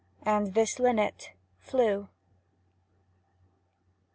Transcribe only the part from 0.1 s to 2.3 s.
And this linnet flew